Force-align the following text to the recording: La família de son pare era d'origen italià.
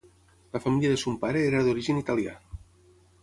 La 0.55 0.61
família 0.63 0.93
de 0.93 0.97
son 1.01 1.19
pare 1.25 1.45
era 1.49 1.61
d'origen 1.67 2.01
italià. 2.05 2.33